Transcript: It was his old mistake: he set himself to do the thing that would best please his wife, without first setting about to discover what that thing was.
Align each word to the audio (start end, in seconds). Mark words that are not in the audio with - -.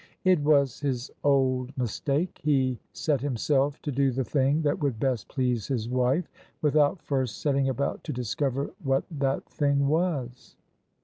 It 0.23 0.39
was 0.39 0.79
his 0.79 1.11
old 1.23 1.77
mistake: 1.77 2.39
he 2.43 2.79
set 2.91 3.21
himself 3.21 3.79
to 3.83 3.91
do 3.91 4.09
the 4.09 4.23
thing 4.23 4.63
that 4.63 4.79
would 4.79 4.99
best 4.99 5.27
please 5.27 5.67
his 5.67 5.87
wife, 5.87 6.27
without 6.59 7.03
first 7.03 7.39
setting 7.39 7.69
about 7.69 8.03
to 8.05 8.11
discover 8.11 8.71
what 8.83 9.03
that 9.11 9.47
thing 9.47 9.87
was. 9.87 10.55